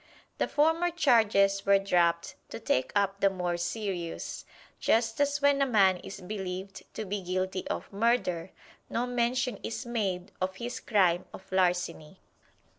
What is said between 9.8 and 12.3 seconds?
made of his crime of larceny.